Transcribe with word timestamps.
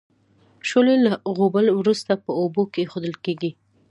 شولې 0.69 0.95
له 1.05 1.11
غوبل 1.37 1.65
وروسته 1.79 2.11
په 2.23 2.31
اوبو 2.41 2.63
کې 2.73 2.79
اېښودل 2.81 3.15
کیږي. 3.25 3.51